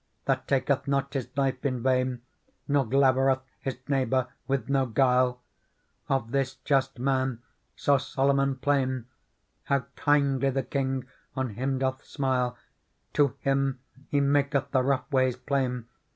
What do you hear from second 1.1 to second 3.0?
his life in vain Nor